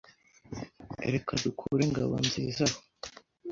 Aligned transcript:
Reka 1.13 1.31
dukure 1.43 1.83
Ngabonziza 1.91 2.63
aho. 2.67 2.79